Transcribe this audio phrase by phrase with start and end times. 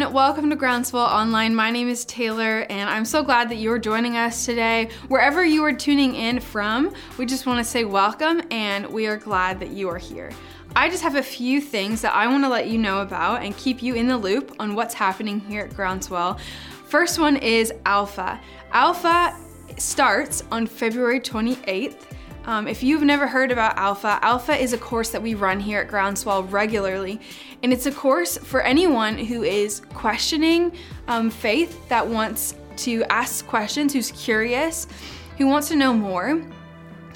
[0.00, 0.14] everyone.
[0.14, 1.54] Welcome to Groundswell Online.
[1.54, 4.90] My name is Taylor, and I'm so glad that you're joining us today.
[5.08, 9.16] Wherever you are tuning in from, we just want to say welcome, and we are
[9.16, 10.30] glad that you are here.
[10.76, 13.56] I just have a few things that I want to let you know about and
[13.56, 16.38] keep you in the loop on what's happening here at Groundswell.
[16.86, 18.40] First one is Alpha.
[18.72, 19.36] Alpha
[19.78, 22.07] starts on February 28th.
[22.48, 25.80] Um, if you've never heard about Alpha, Alpha is a course that we run here
[25.80, 27.20] at Groundswell regularly.
[27.62, 30.72] And it's a course for anyone who is questioning
[31.08, 34.86] um, faith, that wants to ask questions, who's curious,
[35.36, 36.42] who wants to know more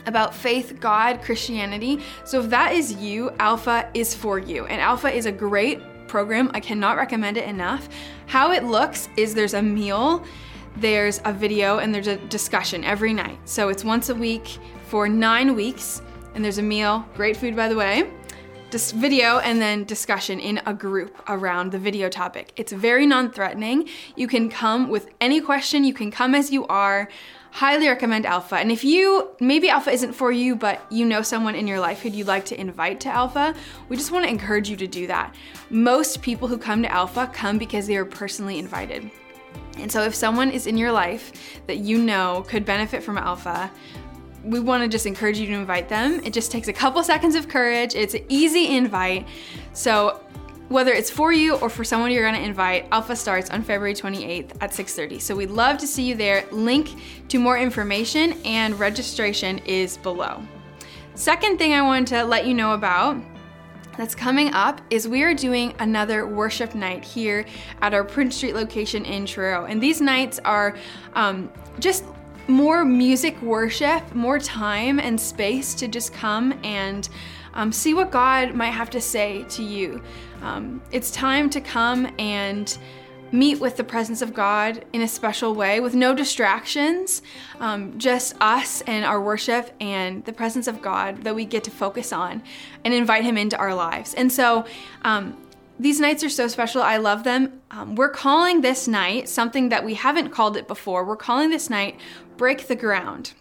[0.05, 2.01] about faith, God, Christianity.
[2.27, 4.67] So if that is you, Alpha is for you.
[4.67, 6.51] And Alpha is a great program.
[6.53, 7.89] I cannot recommend it enough.
[8.27, 10.27] How it looks is there's a meal,
[10.77, 13.39] there's a video, and there's a discussion every night.
[13.45, 16.03] So it's once a week for nine weeks,
[16.35, 18.11] and there's a meal, great food by the way,
[18.71, 22.53] this video, and then discussion in a group around the video topic.
[22.57, 23.89] It's very non threatening.
[24.17, 27.09] You can come with any question, you can come as you are.
[27.53, 28.57] Highly recommend Alpha.
[28.57, 32.01] And if you, maybe Alpha isn't for you, but you know someone in your life
[32.01, 33.55] who you'd like to invite to Alpha,
[33.91, 35.35] we just want to encourage you to do that.
[35.69, 39.11] Most people who come to Alpha come because they are personally invited.
[39.79, 43.71] And so if someone is in your life that you know could benefit from Alpha,
[44.45, 46.21] we want to just encourage you to invite them.
[46.25, 47.95] It just takes a couple seconds of courage.
[47.95, 49.27] It's an easy invite.
[49.73, 50.21] So
[50.69, 53.95] whether it's for you or for someone you're going to invite, Alpha starts on February
[53.95, 55.21] 28th at 6:30.
[55.21, 56.45] So we'd love to see you there.
[56.51, 56.91] Link
[57.29, 60.43] to more information and registration is below.
[61.15, 63.23] Second thing I wanted to let you know about
[63.97, 67.45] that's coming up is we are doing another worship night here
[67.81, 69.67] at our Prince Street location in Truro.
[69.67, 70.77] And these nights are
[71.15, 72.05] um, just
[72.49, 77.09] more music worship, more time and space to just come and
[77.55, 80.03] um, see what God might have to say to you.
[80.41, 82.77] Um, it's time to come and
[83.33, 87.23] meet with the presence of God in a special way with no distractions,
[87.59, 91.71] um, just us and our worship and the presence of God that we get to
[91.71, 92.43] focus on
[92.85, 94.15] and invite Him into our lives.
[94.15, 94.67] And so,
[95.03, 95.37] um,
[95.81, 96.83] these nights are so special.
[96.83, 97.61] I love them.
[97.71, 101.05] Um, we're calling this night something that we haven't called it before.
[101.05, 101.99] We're calling this night
[102.37, 103.33] Break the Ground.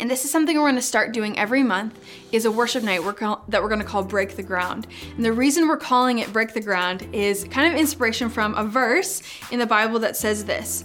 [0.00, 1.98] And this is something we're to start doing every month
[2.30, 4.86] is a worship night we're call, that we're to call Break the Ground.
[5.16, 8.64] And the reason we're calling it Break the Ground is kind of inspiration from a
[8.64, 10.84] verse in the Bible that says this.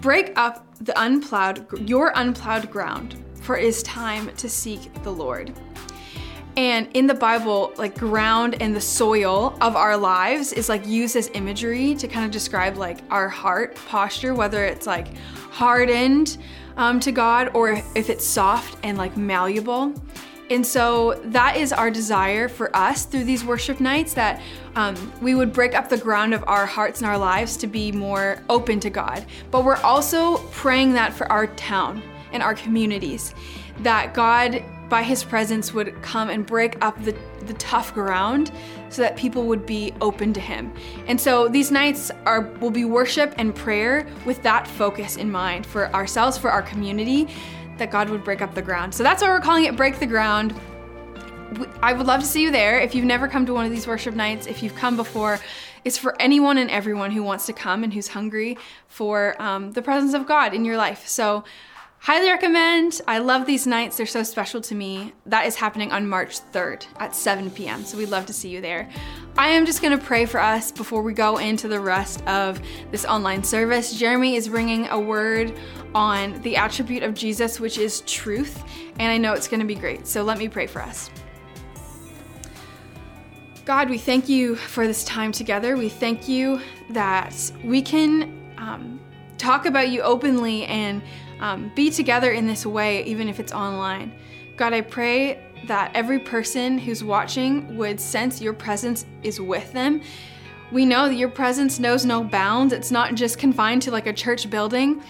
[0.00, 5.52] Break up the unplowed your unplowed ground, for it is time to seek the Lord.
[6.56, 11.16] And in the Bible, like ground and the soil of our lives is like used
[11.16, 15.16] as imagery to kind of describe like our heart posture, whether it's like
[15.50, 16.38] hardened
[16.76, 19.94] um, to God or if it's soft and like malleable.
[20.50, 24.42] And so that is our desire for us through these worship nights that
[24.76, 27.90] um, we would break up the ground of our hearts and our lives to be
[27.90, 29.24] more open to God.
[29.50, 32.02] But we're also praying that for our town
[32.32, 33.34] and our communities,
[33.80, 37.16] that God by his presence would come and break up the,
[37.46, 38.52] the tough ground
[38.90, 40.70] so that people would be open to him.
[41.06, 45.64] And so these nights are will be worship and prayer with that focus in mind
[45.64, 47.26] for ourselves, for our community,
[47.78, 48.94] that God would break up the ground.
[48.94, 50.54] So that's why we're calling it Break the Ground.
[51.82, 52.78] I would love to see you there.
[52.78, 55.40] If you've never come to one of these worship nights, if you've come before,
[55.86, 59.80] it's for anyone and everyone who wants to come and who's hungry for um, the
[59.80, 61.08] presence of God in your life.
[61.08, 61.44] So
[62.02, 63.00] Highly recommend.
[63.06, 63.96] I love these nights.
[63.96, 65.12] They're so special to me.
[65.26, 67.84] That is happening on March 3rd at 7 p.m.
[67.84, 68.90] So we'd love to see you there.
[69.38, 72.60] I am just going to pray for us before we go into the rest of
[72.90, 73.96] this online service.
[73.96, 75.56] Jeremy is bringing a word
[75.94, 78.64] on the attribute of Jesus, which is truth.
[78.98, 80.08] And I know it's going to be great.
[80.08, 81.08] So let me pray for us.
[83.64, 85.76] God, we thank you for this time together.
[85.76, 86.60] We thank you
[86.90, 88.98] that we can um,
[89.42, 91.02] talk about you openly and
[91.40, 94.12] um, be together in this way, even if it's online.
[94.56, 100.00] God, I pray that every person who's watching would sense your presence is with them.
[100.70, 102.72] We know that your presence knows no bounds.
[102.72, 105.02] It's not just confined to like a church building.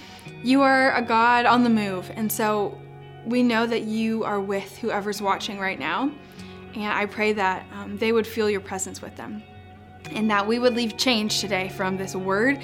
[0.43, 2.11] You are a God on the move.
[2.14, 2.81] And so
[3.26, 6.11] we know that you are with whoever's watching right now.
[6.75, 9.43] And I pray that um, they would feel your presence with them.
[10.11, 12.61] And that we would leave change today from this word,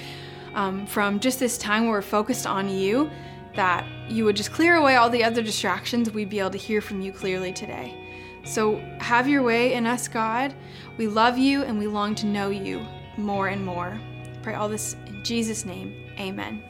[0.53, 3.09] um, from just this time where we're focused on you
[3.55, 6.81] that you would just clear away all the other distractions, we'd be able to hear
[6.81, 7.95] from you clearly today.
[8.43, 10.53] So have your way in us, God.
[10.97, 12.85] We love you and we long to know you
[13.17, 13.99] more and more.
[14.41, 15.93] Pray all this in Jesus' name.
[16.17, 16.63] Amen.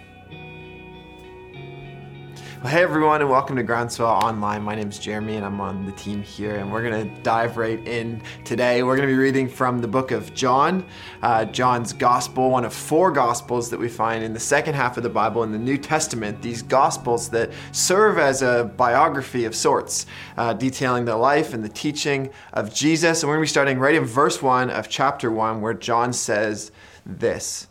[2.62, 4.62] Well, hey everyone, and welcome to Groundswell Online.
[4.62, 7.56] My name is Jeremy, and I'm on the team here, and we're going to dive
[7.56, 8.84] right in today.
[8.84, 10.84] We're going to be reading from the book of John,
[11.22, 15.04] uh, John's Gospel, one of four Gospels that we find in the second half of
[15.04, 16.42] the Bible in the New Testament.
[16.42, 21.70] These Gospels that serve as a biography of sorts, uh, detailing the life and the
[21.70, 23.24] teaching of Jesus.
[23.24, 26.12] And we're going to be starting right in verse 1 of chapter 1, where John
[26.12, 26.74] says
[27.06, 27.68] this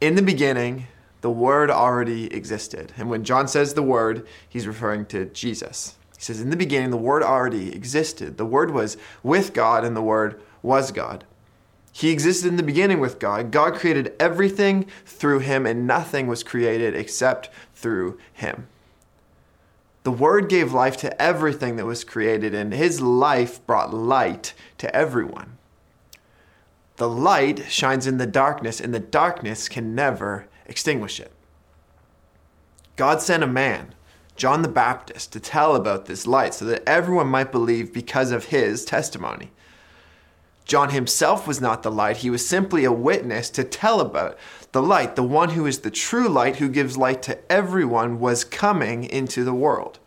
[0.00, 0.86] In the beginning,
[1.20, 2.92] the Word already existed.
[2.96, 5.96] And when John says the Word, he's referring to Jesus.
[6.16, 8.36] He says, In the beginning, the Word already existed.
[8.36, 11.24] The Word was with God, and the Word was God.
[11.92, 13.50] He existed in the beginning with God.
[13.50, 18.68] God created everything through him, and nothing was created except through him.
[20.04, 24.94] The Word gave life to everything that was created, and his life brought light to
[24.94, 25.58] everyone.
[26.96, 31.32] The light shines in the darkness, and the darkness can never extinguish it.
[32.96, 33.94] God sent a man,
[34.36, 38.46] John the Baptist, to tell about this light so that everyone might believe because of
[38.46, 39.50] his testimony.
[40.64, 44.38] John himself was not the light, he was simply a witness to tell about
[44.70, 45.16] the light.
[45.16, 49.42] The one who is the true light, who gives light to everyone, was coming into
[49.42, 49.98] the world.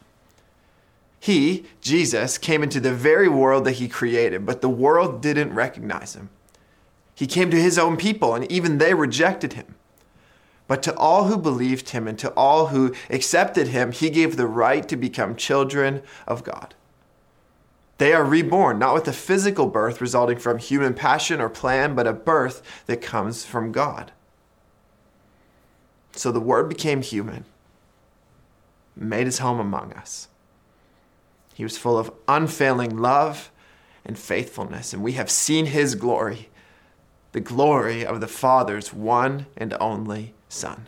[1.20, 6.16] He, Jesus, came into the very world that he created, but the world didn't recognize
[6.16, 6.30] him.
[7.16, 9.76] He came to his own people, and even they rejected him.
[10.74, 14.48] But to all who believed him and to all who accepted him, he gave the
[14.48, 16.74] right to become children of God.
[18.00, 22.08] They are reborn, not with a physical birth resulting from human passion or plan, but
[22.08, 24.14] a birth that comes from God.
[26.14, 27.46] So the Word became human,
[28.96, 30.28] made his home among us.
[31.54, 33.52] He was full of unfailing love
[34.04, 36.50] and faithfulness, and we have seen his glory,
[37.32, 40.88] the glory of the Father's one and only Son.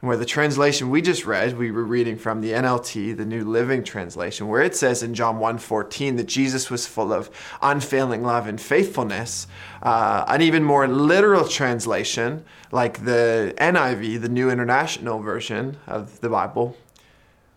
[0.00, 3.82] Where the translation we just read, we were reading from the NLT, the New Living
[3.82, 7.30] Translation, where it says in John 1:14 that Jesus was full of
[7.62, 9.48] unfailing love and faithfulness.
[9.82, 16.28] Uh, an even more literal translation, like the NIV, the New International Version of the
[16.28, 16.76] Bible,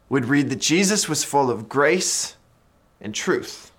[0.09, 2.37] would read that Jesus was full of grace
[2.99, 3.71] and truth.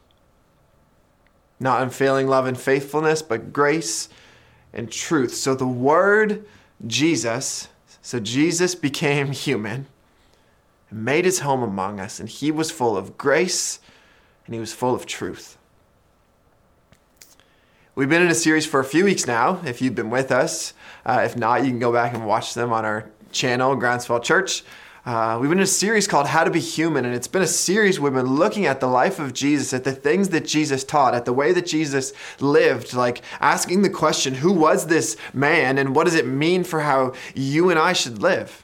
[1.59, 4.09] Not unfailing love and faithfulness, but grace
[4.73, 5.35] and truth.
[5.35, 6.45] So the Word,
[6.87, 7.69] Jesus,
[8.01, 9.87] so Jesus became human
[10.91, 13.81] and made his home among us, and he was full of grace
[14.47, 15.57] and he was full of truth.
[17.95, 20.73] We've been in a series for a few weeks now, if you've been with us.
[21.05, 24.65] Uh, if not, you can go back and watch them on our channel, Groundswell Church.
[25.05, 27.47] Uh, we've been in a series called How to Be Human, and it's been a
[27.49, 31.13] series we've been looking at the life of Jesus, at the things that Jesus taught,
[31.13, 35.97] at the way that Jesus lived, like asking the question, who was this man, and
[35.97, 38.63] what does it mean for how you and I should live?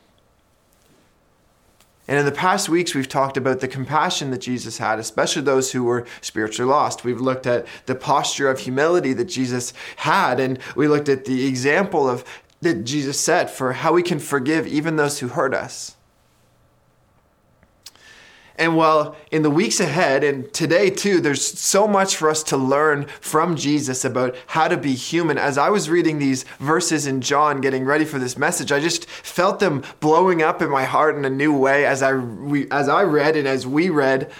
[2.06, 5.72] And in the past weeks, we've talked about the compassion that Jesus had, especially those
[5.72, 7.02] who were spiritually lost.
[7.02, 11.48] We've looked at the posture of humility that Jesus had, and we looked at the
[11.48, 12.24] example of
[12.60, 15.96] that Jesus set for how we can forgive even those who hurt us.
[18.58, 22.56] And while in the weeks ahead and today too, there's so much for us to
[22.56, 25.38] learn from Jesus about how to be human.
[25.38, 29.08] As I was reading these verses in John, getting ready for this message, I just
[29.08, 32.88] felt them blowing up in my heart in a new way as I, we, as
[32.88, 34.30] I read and as we read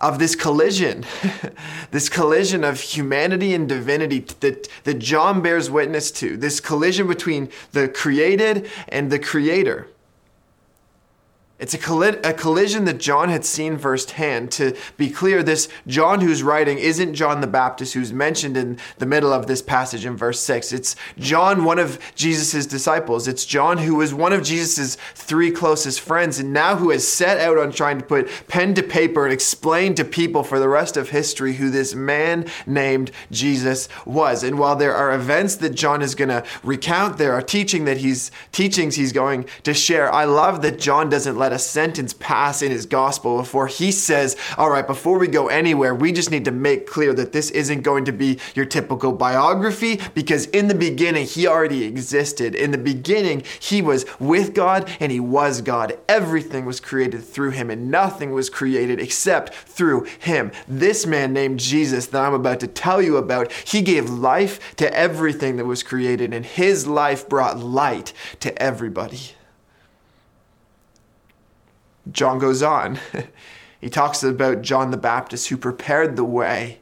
[0.00, 1.04] of this collision,
[1.90, 7.50] this collision of humanity and divinity that, that John bears witness to, this collision between
[7.72, 9.88] the created and the creator.
[11.64, 14.52] It's a, colli- a, collision that John had seen firsthand.
[14.52, 19.06] To be clear, this John who's writing isn't John the Baptist who's mentioned in the
[19.06, 20.74] middle of this passage in verse 6.
[20.74, 23.26] It's John, one of Jesus' disciples.
[23.26, 27.38] It's John who was one of Jesus' three closest friends and now who has set
[27.38, 30.98] out on trying to put pen to paper and explain to people for the rest
[30.98, 34.44] of history who this man named Jesus was.
[34.44, 37.96] And while there are events that John is going to recount, there are teaching that
[37.96, 40.12] he's teachings he's going to share.
[40.12, 44.36] I love that John doesn't let a sentence pass in his gospel before he says,
[44.58, 47.82] All right, before we go anywhere, we just need to make clear that this isn't
[47.82, 52.54] going to be your typical biography because in the beginning, he already existed.
[52.54, 55.98] In the beginning, he was with God and he was God.
[56.08, 60.50] Everything was created through him and nothing was created except through him.
[60.66, 64.92] This man named Jesus that I'm about to tell you about, he gave life to
[64.92, 69.34] everything that was created and his life brought light to everybody.
[72.10, 72.98] John goes on.
[73.80, 76.80] he talks about John the Baptist who prepared the way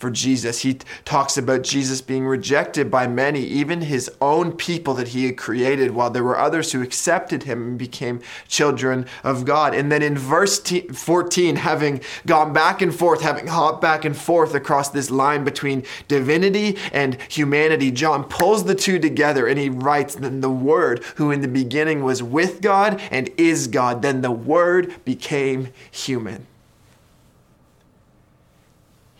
[0.00, 0.62] for Jesus.
[0.62, 5.36] He talks about Jesus being rejected by many, even his own people that he had
[5.36, 9.74] created, while there were others who accepted him and became children of God.
[9.74, 14.54] And then in verse 14, having gone back and forth, having hopped back and forth
[14.54, 20.14] across this line between divinity and humanity, John pulls the two together and he writes,
[20.14, 24.32] Then the Word, who in the beginning was with God and is God, then the
[24.32, 26.46] Word became human.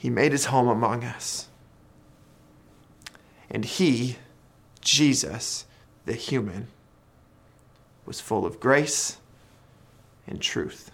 [0.00, 1.48] He made his home among us.
[3.50, 4.16] And he,
[4.80, 5.66] Jesus,
[6.06, 6.68] the human,
[8.06, 9.18] was full of grace
[10.26, 10.90] and truth.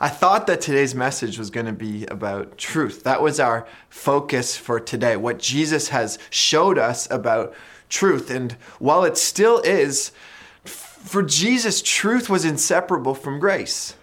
[0.00, 3.04] I thought that today's message was going to be about truth.
[3.04, 7.54] That was our focus for today, what Jesus has showed us about
[7.88, 8.28] truth.
[8.28, 10.10] And while it still is,
[10.64, 13.94] for Jesus, truth was inseparable from grace.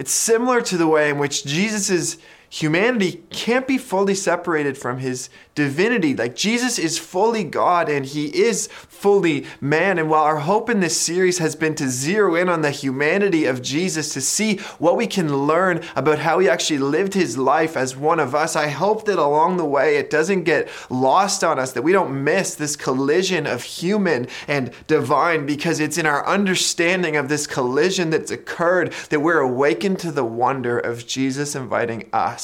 [0.00, 2.16] It's similar to the way in which Jesus'
[2.52, 6.16] humanity can't be fully separated from his divinity.
[6.16, 9.98] Like Jesus is fully God and he is fully man.
[9.98, 13.44] And while our hope in this series has been to zero in on the humanity
[13.44, 17.76] of Jesus, to see what we can learn about how he actually lived his life
[17.76, 21.58] as one of us, I hope that along the way it doesn't get lost on
[21.58, 26.26] us, that we don't miss this collision of human and divine, because it's in our
[26.26, 32.08] understanding of this collision that's occurred that we're awakened to the wonder of Jesus inviting
[32.12, 32.39] us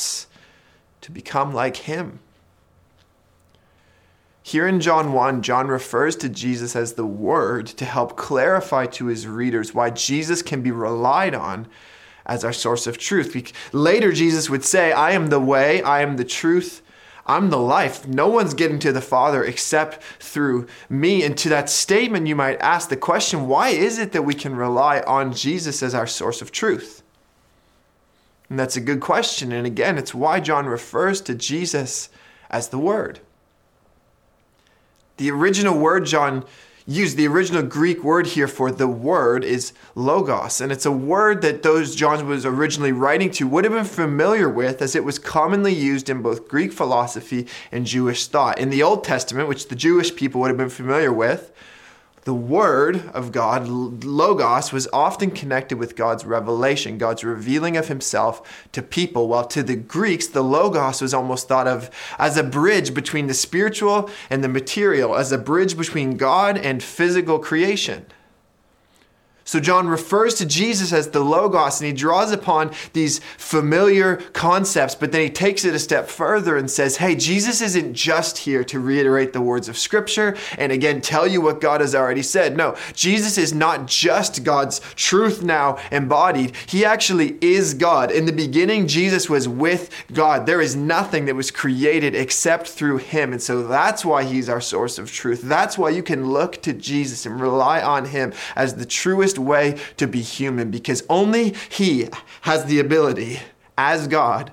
[1.00, 2.20] to become like him.
[4.42, 9.06] Here in John 1, John refers to Jesus as the Word to help clarify to
[9.06, 11.66] his readers why Jesus can be relied on
[12.24, 13.52] as our source of truth.
[13.72, 16.82] Later, Jesus would say, I am the way, I am the truth,
[17.26, 18.06] I'm the life.
[18.06, 21.24] No one's getting to the Father except through me.
[21.24, 24.54] And to that statement, you might ask the question why is it that we can
[24.54, 27.02] rely on Jesus as our source of truth?
[28.48, 29.52] And that's a good question.
[29.52, 32.08] And again, it's why John refers to Jesus
[32.50, 33.20] as the Word.
[35.16, 36.44] The original word John
[36.86, 40.60] used, the original Greek word here for the word is logos.
[40.60, 44.48] And it's a word that those John was originally writing to would have been familiar
[44.48, 48.58] with as it was commonly used in both Greek philosophy and Jewish thought.
[48.58, 51.50] In the Old Testament, which the Jewish people would have been familiar with,
[52.26, 58.66] the Word of God, Logos, was often connected with God's revelation, God's revealing of Himself
[58.72, 62.92] to people, while to the Greeks, the Logos was almost thought of as a bridge
[62.92, 68.06] between the spiritual and the material, as a bridge between God and physical creation.
[69.46, 74.96] So John refers to Jesus as the Logos and he draws upon these familiar concepts,
[74.96, 78.64] but then he takes it a step further and says, hey, Jesus isn't just here
[78.64, 82.56] to reiterate the words of Scripture and again tell you what God has already said.
[82.56, 88.10] No, Jesus is not just God's truth now embodied, he actually is God.
[88.10, 90.46] In the beginning, Jesus was with God.
[90.46, 93.32] There is nothing that was created except through him.
[93.32, 95.42] And so that's why he's our source of truth.
[95.42, 99.78] That's why you can look to Jesus and rely on him as the truest way
[99.96, 102.08] to be human because only He
[102.42, 103.40] has the ability,
[103.76, 104.52] as God,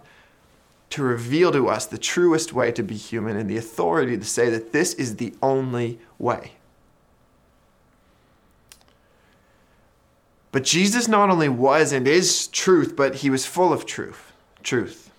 [0.91, 4.49] to reveal to us the truest way to be human and the authority to say
[4.49, 6.51] that this is the only way.
[10.51, 14.31] But Jesus not only was and is truth, but he was full of truth.
[14.61, 15.09] Truth.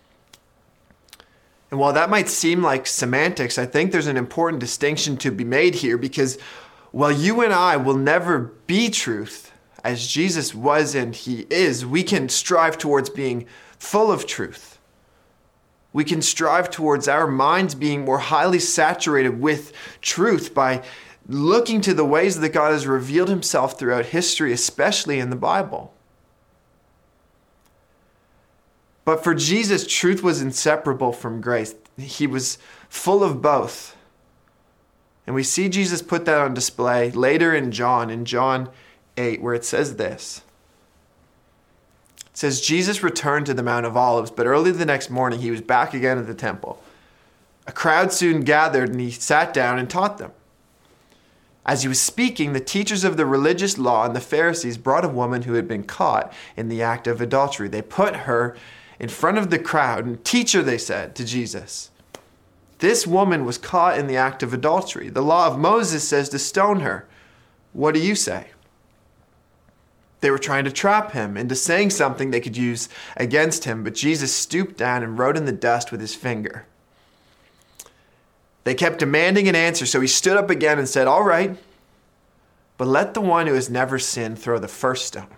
[1.73, 5.42] And while that might seem like semantics, I think there's an important distinction to be
[5.42, 6.38] made here because
[6.92, 9.50] while you and I will never be truth,
[9.85, 13.47] as Jesus was and he is, we can strive towards being
[13.79, 14.79] full of truth.
[15.93, 20.83] We can strive towards our minds being more highly saturated with truth by
[21.29, 25.95] looking to the ways that God has revealed himself throughout history, especially in the Bible.
[29.05, 31.75] But for Jesus, truth was inseparable from grace.
[31.99, 33.95] He was full of both.
[35.26, 38.11] And we see Jesus put that on display later in John.
[38.11, 38.71] In John
[39.16, 40.42] 8, where it says this.
[42.18, 45.50] It says, Jesus returned to the Mount of Olives, but early the next morning he
[45.50, 46.83] was back again at the temple.
[47.66, 50.33] A crowd soon gathered, and he sat down and taught them.
[51.66, 55.09] As he was speaking, the teachers of the religious law and the Pharisees brought a
[55.09, 57.68] woman who had been caught in the act of adultery.
[57.68, 58.56] They put her
[59.00, 61.90] in front of the crowd, and Teacher, they said to Jesus,
[62.78, 65.09] this woman was caught in the act of adultery.
[65.09, 67.06] The law of Moses says to stone her.
[67.73, 68.49] What do you say?
[70.25, 73.95] They were trying to trap him into saying something they could use against him, but
[73.95, 76.64] Jesus stooped down and wrote in the dust with his finger.
[78.64, 81.59] They kept demanding an answer, so he stood up again and said, All right,
[82.78, 85.28] but let the one who has never sinned throw the first stone.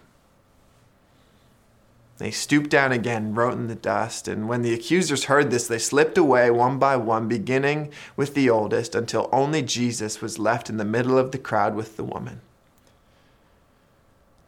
[2.18, 5.80] They stooped down again, wrote in the dust, and when the accusers heard this, they
[5.80, 10.76] slipped away one by one, beginning with the oldest, until only Jesus was left in
[10.76, 12.40] the middle of the crowd with the woman.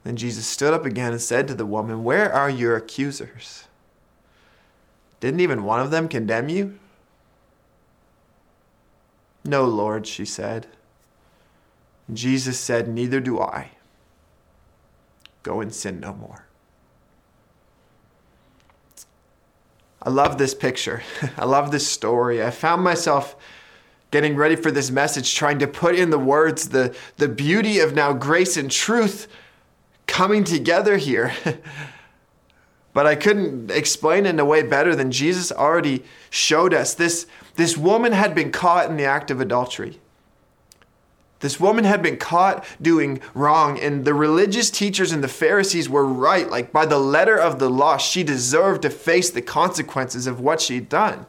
[0.09, 3.65] Then Jesus stood up again and said to the woman, Where are your accusers?
[5.21, 6.79] Didn't even one of them condemn you?
[9.45, 10.67] No, Lord, she said.
[12.11, 13.73] Jesus said, Neither do I.
[15.43, 16.47] Go and sin no more.
[20.03, 21.03] I love this picture.
[21.37, 22.43] I love this story.
[22.43, 23.37] I found myself
[24.11, 27.95] getting ready for this message, trying to put in the words the, the beauty of
[27.95, 29.29] now grace and truth
[30.09, 31.33] coming together here.
[32.93, 36.95] but I couldn't explain it in a way better than Jesus already showed us.
[36.95, 40.01] This, this woman had been caught in the act of adultery.
[41.41, 46.05] This woman had been caught doing wrong, and the religious teachers and the Pharisees were
[46.05, 46.51] right.
[46.51, 50.61] Like, by the letter of the law, she deserved to face the consequences of what
[50.61, 51.27] she'd done.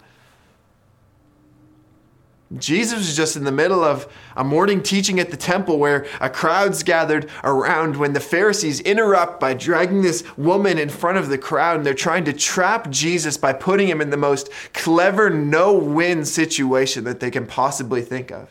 [2.57, 6.31] Jesus was just in the middle of a morning teaching at the temple where a
[6.31, 11.37] crowd's gathered around when the Pharisees interrupt by dragging this woman in front of the
[11.37, 15.73] crowd and they're trying to trap Jesus by putting him in the most clever no
[15.73, 18.49] win situation that they can possibly think of.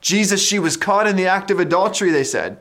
[0.00, 2.58] Jesus, she was caught in the act of adultery, they said.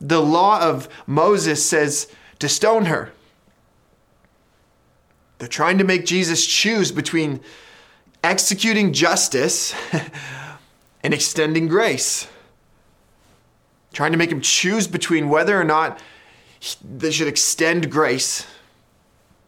[0.00, 2.08] The law of Moses says
[2.40, 3.12] to stone her.
[5.38, 7.40] They're trying to make Jesus choose between
[8.26, 9.74] executing justice
[11.02, 12.26] and extending grace.
[13.92, 16.02] Trying to make him choose between whether or not
[16.84, 18.46] they should extend grace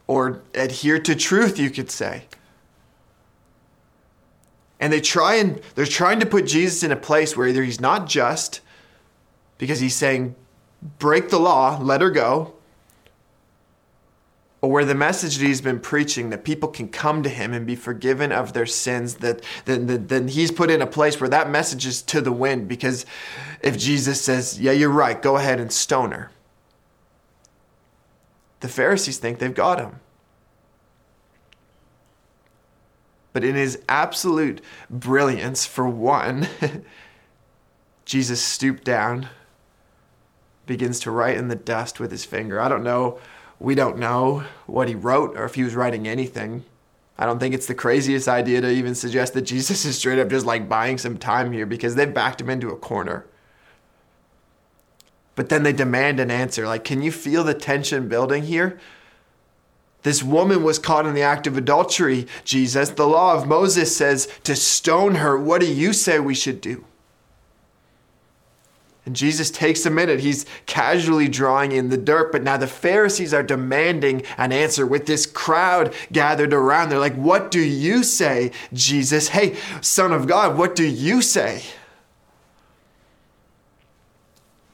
[0.06, 2.24] or adhere to truth, you could say.
[4.80, 7.80] And they try and they're trying to put Jesus in a place where either he's
[7.80, 8.60] not just
[9.58, 10.36] because he's saying,
[11.00, 12.54] break the law, let her go,
[14.60, 17.66] or where the message that he's been preaching that people can come to him and
[17.66, 21.86] be forgiven of their sins that then, he's put in a place where that message
[21.86, 22.66] is to the wind.
[22.66, 23.06] Because
[23.62, 26.30] if jesus says yeah you're right go ahead and stone her
[28.60, 30.00] the pharisees think they've got him.
[33.32, 36.48] But in his absolute brilliance for one
[38.04, 39.28] jesus stooped down
[40.66, 42.60] begins to write in the dust with his finger.
[42.60, 43.20] I don't know
[43.60, 46.64] we don't know what he wrote or if he was writing anything.
[47.18, 50.28] I don't think it's the craziest idea to even suggest that Jesus is straight up
[50.28, 53.26] just like buying some time here because they've backed him into a corner.
[55.34, 56.66] But then they demand an answer.
[56.66, 58.78] Like, can you feel the tension building here?
[60.02, 62.90] This woman was caught in the act of adultery, Jesus.
[62.90, 65.38] The law of Moses says to stone her.
[65.38, 66.84] What do you say we should do?
[69.08, 70.20] And Jesus takes a minute.
[70.20, 75.06] He's casually drawing in the dirt, but now the Pharisees are demanding an answer with
[75.06, 76.90] this crowd gathered around.
[76.90, 79.28] They're like, What do you say, Jesus?
[79.28, 81.62] Hey, Son of God, what do you say?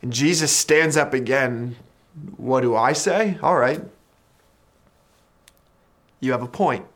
[0.03, 1.77] And Jesus stands up again.
[2.37, 3.39] What do I say?
[3.41, 3.85] All right.
[6.19, 6.87] You have a point.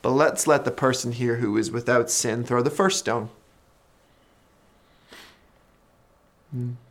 [0.00, 3.30] But let's let the person here who is without sin throw the first stone.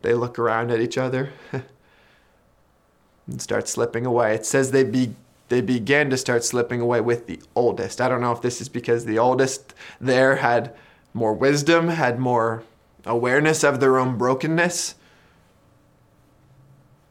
[0.02, 4.34] They look around at each other and start slipping away.
[4.34, 5.14] It says they be
[5.48, 8.00] they began to start slipping away with the oldest.
[8.00, 10.74] I don't know if this is because the oldest there had
[11.14, 12.64] more wisdom, had more
[13.04, 14.96] awareness of their own brokenness.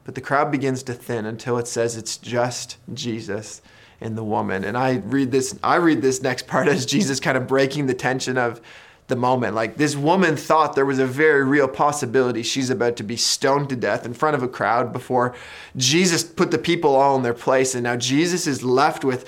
[0.04, 3.62] But the crowd begins to thin until it says it's just Jesus
[4.02, 4.64] and the woman.
[4.64, 7.94] And I read this I read this next part as Jesus kind of breaking the
[7.94, 8.62] tension of
[9.08, 9.56] the moment.
[9.56, 13.70] Like this woman thought there was a very real possibility she's about to be stoned
[13.70, 15.36] to death in front of a crowd before
[15.76, 17.76] Jesus put the people all in their place.
[17.76, 19.26] And now Jesus is left with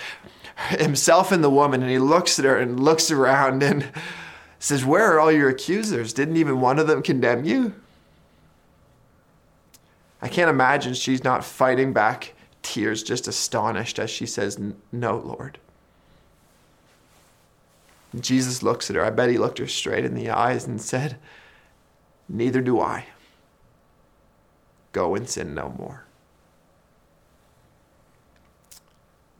[0.70, 3.88] himself and the woman, and he looks at her and looks around and
[4.60, 6.14] says, Where are all your accusers?
[6.14, 7.74] Didn't even one of them condemn you?
[10.22, 14.60] I can't imagine she's not fighting back tears, just astonished as she says,
[14.92, 15.60] No, Lord.
[18.20, 19.04] Jesus looks at her.
[19.04, 21.18] I bet he looked her straight in the eyes and said,
[22.30, 23.06] Neither do I.
[24.92, 26.06] Go and sin no more.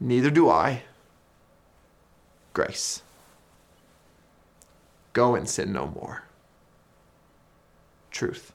[0.00, 0.82] Neither do I.
[2.52, 3.02] Grace.
[5.12, 6.24] Go and sin no more.
[8.10, 8.52] Truth.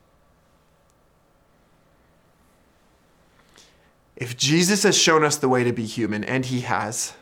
[4.15, 7.13] If Jesus has shown us the way to be human, and he has,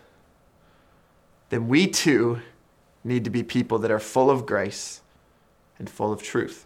[1.49, 2.41] then we too
[3.03, 5.01] need to be people that are full of grace
[5.79, 6.65] and full of truth.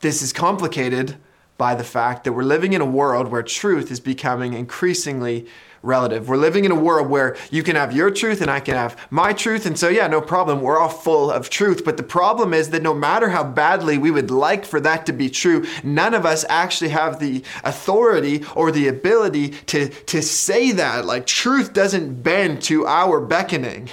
[0.00, 1.16] this is complicated
[1.56, 5.44] by the fact that we're living in a world where truth is becoming increasingly
[5.82, 6.28] relative.
[6.28, 8.96] We're living in a world where you can have your truth and I can have
[9.10, 9.66] my truth.
[9.66, 10.60] And so, yeah, no problem.
[10.60, 11.84] We're all full of truth.
[11.84, 15.12] But the problem is that no matter how badly we would like for that to
[15.12, 20.72] be true, none of us actually have the authority or the ability to, to say
[20.72, 21.04] that.
[21.04, 23.88] Like, truth doesn't bend to our beckoning.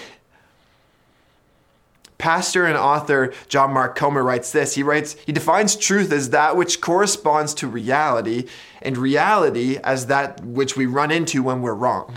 [2.17, 4.75] Pastor and author John Mark Comer writes this.
[4.75, 8.47] He writes, he defines truth as that which corresponds to reality,
[8.81, 12.15] and reality as that which we run into when we're wrong.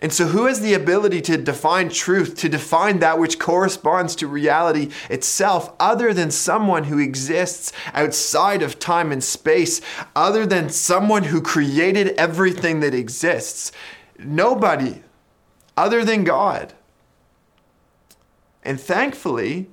[0.00, 4.26] And so, who has the ability to define truth, to define that which corresponds to
[4.26, 9.80] reality itself, other than someone who exists outside of time and space,
[10.14, 13.72] other than someone who created everything that exists?
[14.18, 15.02] Nobody
[15.76, 16.74] other than God.
[18.64, 19.68] And thankfully,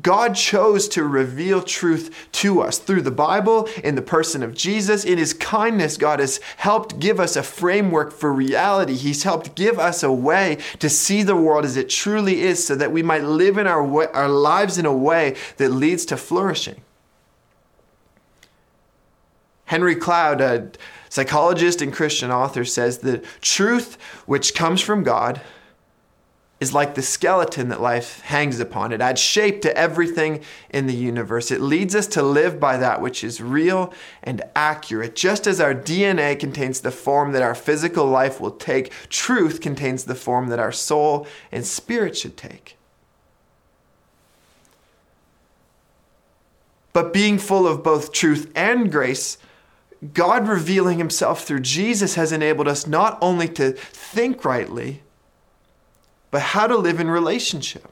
[0.00, 5.04] God chose to reveal truth to us through the Bible, in the person of Jesus.
[5.04, 8.94] In His kindness, God has helped give us a framework for reality.
[8.94, 12.74] He's helped give us a way to see the world as it truly is so
[12.76, 16.16] that we might live in our, way, our lives in a way that leads to
[16.16, 16.80] flourishing.
[19.66, 20.70] Henry Cloud, a
[21.10, 25.40] psychologist and Christian author, says that truth which comes from God
[26.62, 28.92] is like the skeleton that life hangs upon.
[28.92, 31.50] It adds shape to everything in the universe.
[31.50, 35.16] It leads us to live by that which is real and accurate.
[35.16, 40.04] Just as our DNA contains the form that our physical life will take, truth contains
[40.04, 42.76] the form that our soul and spirit should take.
[46.92, 49.36] But being full of both truth and grace,
[50.14, 55.02] God revealing himself through Jesus has enabled us not only to think rightly,
[56.32, 57.88] but how to live in relationship.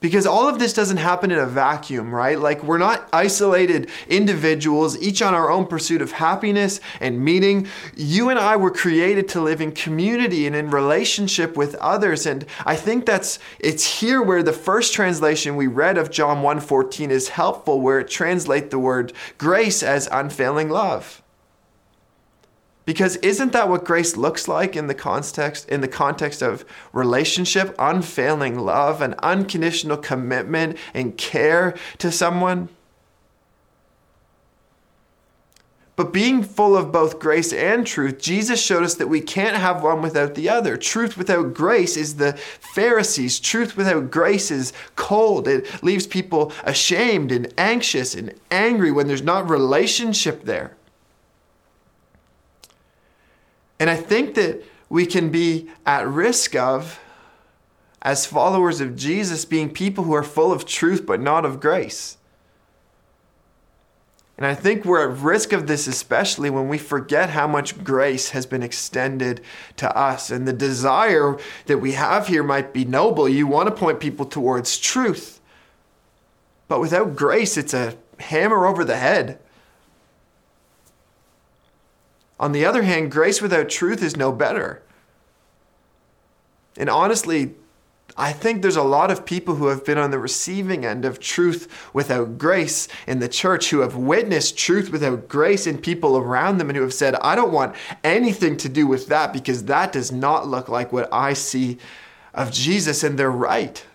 [0.00, 2.36] Because all of this doesn't happen in a vacuum, right?
[2.36, 7.68] Like, we're not isolated individuals, each on our own pursuit of happiness and meaning.
[7.94, 12.26] You and I were created to live in community and in relationship with others.
[12.26, 17.10] And I think that's, it's here where the first translation we read of John 1.14
[17.10, 21.21] is helpful, where it translates the word grace as unfailing love.
[22.84, 27.74] Because isn't that what grace looks like in the context in the context of relationship,
[27.78, 32.68] unfailing love, and unconditional commitment and care to someone?
[35.94, 39.82] But being full of both grace and truth, Jesus showed us that we can't have
[39.82, 40.76] one without the other.
[40.76, 43.38] Truth without grace is the Pharisees.
[43.38, 45.46] Truth without grace is cold.
[45.46, 50.74] It leaves people ashamed and anxious and angry when there's not relationship there.
[53.82, 57.00] And I think that we can be at risk of,
[58.00, 62.16] as followers of Jesus, being people who are full of truth but not of grace.
[64.38, 68.30] And I think we're at risk of this, especially when we forget how much grace
[68.30, 69.40] has been extended
[69.78, 70.30] to us.
[70.30, 73.28] And the desire that we have here might be noble.
[73.28, 75.40] You want to point people towards truth.
[76.68, 79.40] But without grace, it's a hammer over the head.
[82.42, 84.82] On the other hand, grace without truth is no better.
[86.76, 87.54] And honestly,
[88.16, 91.20] I think there's a lot of people who have been on the receiving end of
[91.20, 96.58] truth without grace in the church, who have witnessed truth without grace in people around
[96.58, 99.92] them, and who have said, I don't want anything to do with that because that
[99.92, 101.78] does not look like what I see
[102.34, 103.04] of Jesus.
[103.04, 103.86] And they're right.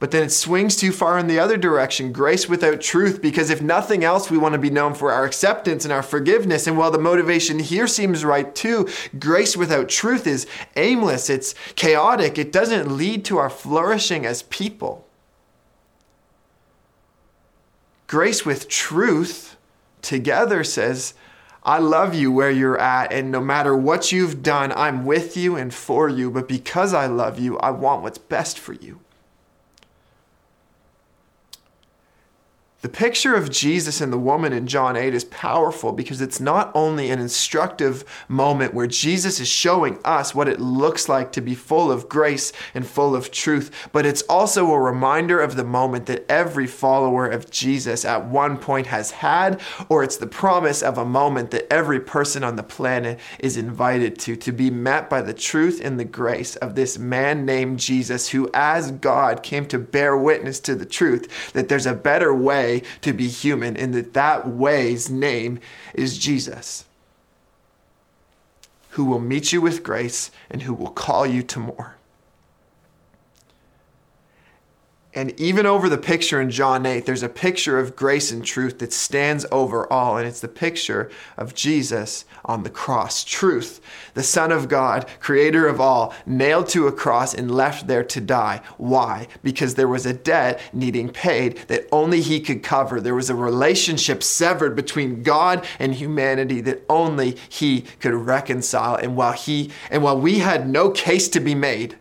[0.00, 3.60] But then it swings too far in the other direction grace without truth, because if
[3.60, 6.68] nothing else, we want to be known for our acceptance and our forgiveness.
[6.68, 12.38] And while the motivation here seems right too, grace without truth is aimless, it's chaotic,
[12.38, 15.04] it doesn't lead to our flourishing as people.
[18.06, 19.56] Grace with truth
[20.00, 21.14] together says,
[21.64, 25.56] I love you where you're at, and no matter what you've done, I'm with you
[25.56, 26.30] and for you.
[26.30, 29.00] But because I love you, I want what's best for you.
[32.80, 36.70] The picture of Jesus and the woman in John 8 is powerful because it's not
[36.76, 41.56] only an instructive moment where Jesus is showing us what it looks like to be
[41.56, 46.06] full of grace and full of truth, but it's also a reminder of the moment
[46.06, 50.98] that every follower of Jesus at one point has had, or it's the promise of
[50.98, 55.20] a moment that every person on the planet is invited to, to be met by
[55.20, 59.80] the truth and the grace of this man named Jesus, who as God came to
[59.80, 63.94] bear witness to the truth that there's a better way way to be human, and
[63.94, 65.60] that that way's name
[65.94, 66.84] is Jesus,
[68.90, 71.97] who will meet you with grace and who will call you to more.
[75.14, 78.78] And even over the picture in John 8, there's a picture of grace and truth
[78.80, 80.18] that stands over all.
[80.18, 83.24] And it's the picture of Jesus on the cross.
[83.24, 83.80] Truth,
[84.12, 88.20] the Son of God, creator of all, nailed to a cross and left there to
[88.20, 88.60] die.
[88.76, 89.28] Why?
[89.42, 93.00] Because there was a debt needing paid that only he could cover.
[93.00, 98.96] There was a relationship severed between God and humanity that only he could reconcile.
[98.96, 101.96] And while he and while we had no case to be made,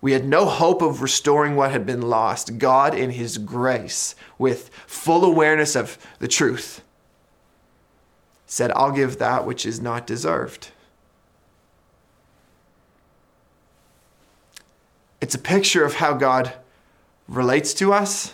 [0.00, 2.58] we had no hope of restoring what had been lost.
[2.58, 6.82] God, in His grace, with full awareness of the truth,
[8.46, 10.68] said, I'll give that which is not deserved.
[15.20, 16.54] It's a picture of how God
[17.28, 18.32] relates to us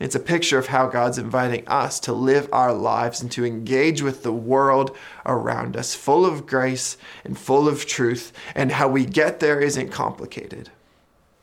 [0.00, 4.00] it's a picture of how God's inviting us to live our lives and to engage
[4.00, 8.32] with the world around us, full of grace and full of truth.
[8.54, 10.70] And how we get there isn't complicated.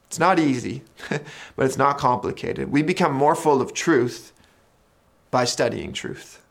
[0.08, 0.82] It's not easy,
[1.56, 2.72] but it's not complicated.
[2.72, 4.34] We become more full of truth
[5.30, 6.42] by studying truth,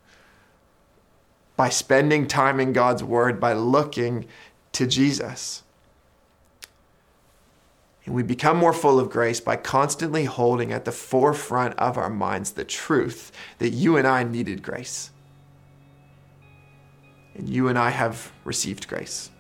[1.57, 4.27] by spending time in God's Word, by looking
[4.73, 5.65] to Jesus.
[8.07, 12.09] And we become more full of grace by constantly holding at the forefront of our
[12.09, 15.11] minds the truth that you and I needed grace.
[17.35, 19.31] And you and I have received grace.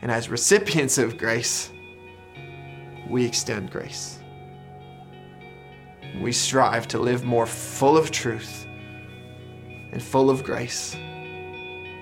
[0.00, 1.70] And as recipients of grace,
[3.08, 4.18] we extend grace.
[6.20, 8.66] We strive to live more full of truth
[9.92, 10.96] and full of grace,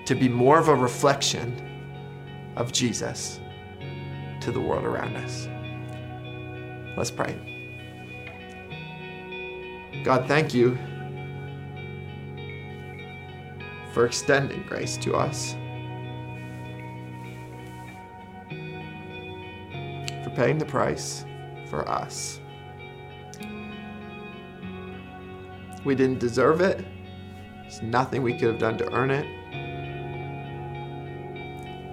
[0.05, 3.39] to be more of a reflection of Jesus
[4.43, 5.47] to the world around us.
[6.97, 7.39] Let's pray.
[10.03, 10.77] God, thank you
[13.93, 15.53] for extending grace to us,
[20.23, 21.23] for paying the price
[21.69, 22.41] for us.
[25.85, 26.85] We didn't deserve it.
[27.61, 29.25] There's nothing we could have done to earn it.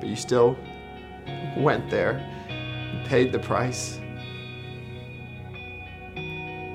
[0.00, 0.56] But you still
[1.56, 2.26] went there
[3.04, 4.00] paid the price.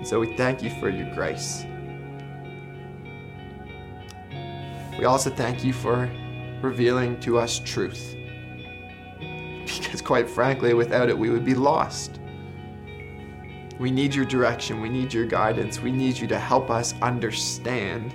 [0.03, 1.65] So we thank you for your grace.
[4.97, 6.09] We also thank you for
[6.61, 8.15] revealing to us truth.
[9.65, 12.19] Because, quite frankly, without it, we would be lost.
[13.79, 14.79] We need your direction.
[14.79, 15.81] We need your guidance.
[15.81, 18.13] We need you to help us understand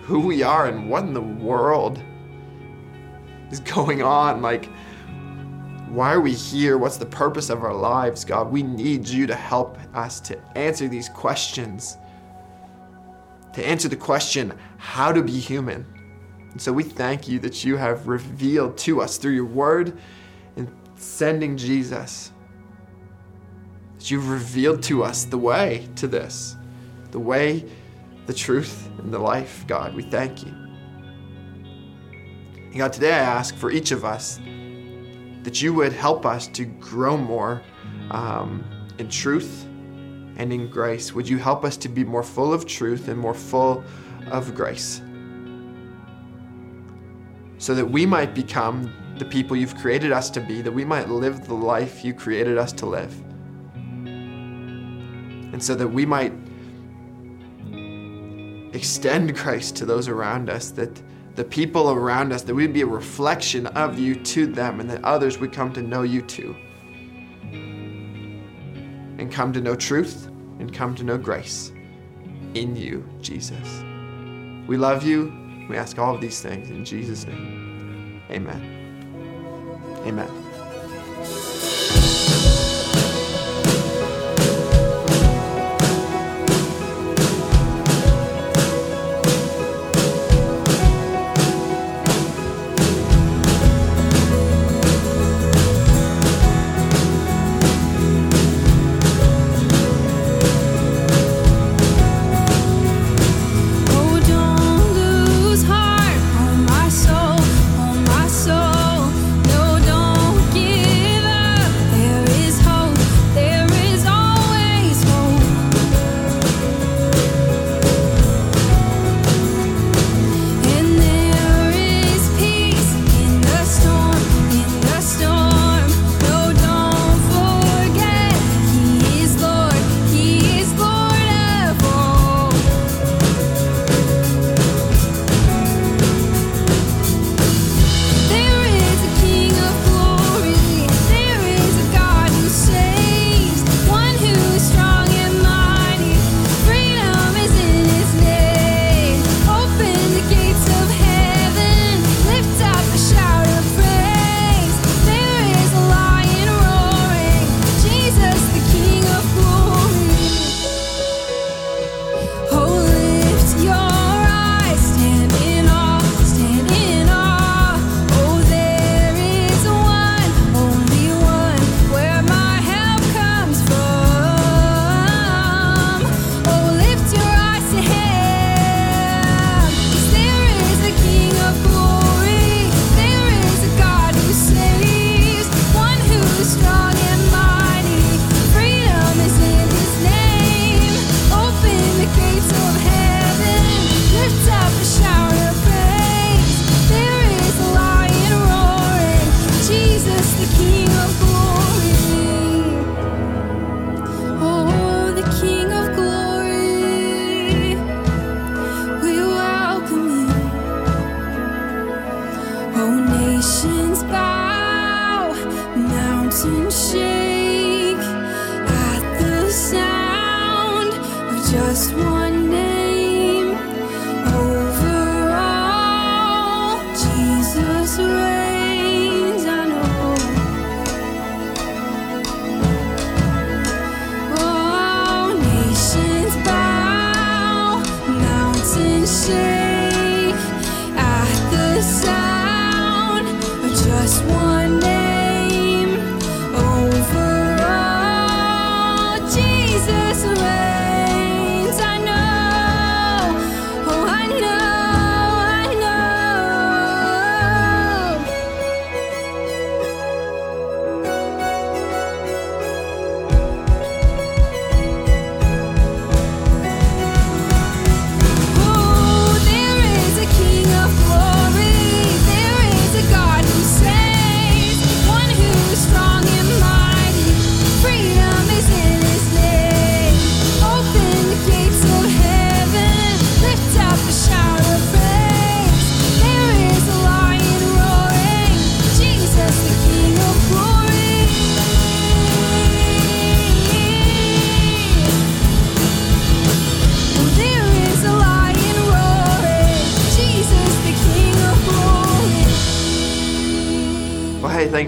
[0.00, 2.02] who we are and what in the world
[3.50, 4.42] is going on.
[4.42, 4.68] Like,
[5.90, 6.78] why are we here?
[6.78, 8.52] What's the purpose of our lives, God?
[8.52, 11.98] We need you to help us to answer these questions.
[13.54, 15.84] To answer the question, how to be human.
[16.52, 19.98] And so we thank you that you have revealed to us through your word
[20.56, 22.30] and sending Jesus.
[23.98, 26.56] That you've revealed to us the way to this,
[27.10, 27.68] the way,
[28.26, 29.94] the truth, and the life, God.
[29.94, 30.54] We thank you.
[32.12, 34.38] And God, today I ask for each of us
[35.50, 37.60] that you would help us to grow more
[38.12, 38.64] um,
[38.98, 39.66] in truth
[40.36, 41.12] and in grace.
[41.12, 43.82] Would you help us to be more full of truth and more full
[44.30, 45.02] of grace?
[47.58, 51.08] So that we might become the people you've created us to be, that we might
[51.08, 53.12] live the life you created us to live.
[55.52, 56.32] And so that we might
[58.72, 61.02] extend grace to those around us, that
[61.34, 65.02] the people around us, that we'd be a reflection of you to them, and that
[65.04, 66.56] others would come to know you too.
[69.18, 70.26] And come to know truth
[70.58, 71.72] and come to know grace
[72.54, 73.82] in you, Jesus.
[74.66, 75.32] We love you.
[75.68, 78.22] We ask all of these things in Jesus' name.
[78.30, 78.80] Amen.
[80.06, 80.49] Amen.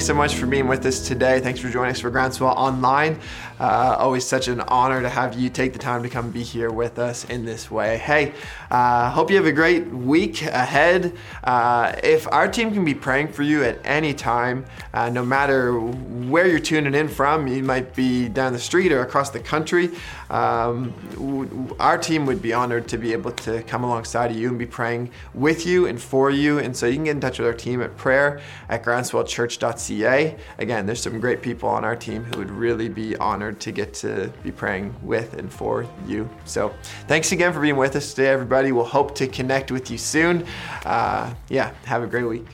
[0.02, 1.38] Thanks so much for being with us today.
[1.38, 3.16] Thanks for joining us for Groundswell Online.
[3.62, 6.72] Uh, always such an honor to have you take the time to come be here
[6.72, 7.96] with us in this way.
[7.96, 8.32] Hey,
[8.72, 11.16] uh, hope you have a great week ahead.
[11.44, 15.78] Uh, if our team can be praying for you at any time, uh, no matter
[15.78, 19.90] where you're tuning in from, you might be down the street or across the country,
[20.30, 24.48] um, w- our team would be honored to be able to come alongside of you
[24.48, 26.58] and be praying with you and for you.
[26.58, 30.36] And so you can get in touch with our team at prayer at groundswellchurch.ca.
[30.58, 33.14] Again, there's some great people on our team who would really be
[33.52, 36.28] honored to get to be praying with and for you.
[36.44, 36.72] So
[37.08, 38.72] thanks again for being with us today, everybody.
[38.72, 40.46] We'll hope to connect with you soon.
[40.84, 42.46] Uh, yeah, have a great week.